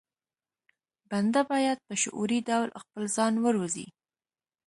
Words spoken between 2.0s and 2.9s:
شعوري ډول